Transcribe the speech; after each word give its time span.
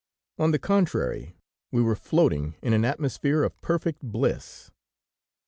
On 0.39 0.49
the 0.49 0.57
contrary, 0.57 1.35
we 1.71 1.79
were 1.79 1.95
floating 1.95 2.55
in 2.63 2.73
an 2.73 2.83
atmosphere 2.83 3.43
of 3.43 3.61
perfect 3.61 3.99
bliss. 4.01 4.71